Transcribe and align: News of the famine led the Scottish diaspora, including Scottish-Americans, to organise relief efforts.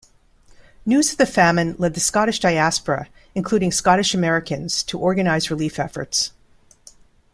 News 0.83 1.11
of 1.11 1.19
the 1.19 1.27
famine 1.27 1.75
led 1.77 1.93
the 1.93 1.99
Scottish 1.99 2.39
diaspora, 2.39 3.07
including 3.35 3.71
Scottish-Americans, 3.71 4.81
to 4.81 4.97
organise 4.97 5.51
relief 5.51 5.77
efforts. 5.77 6.31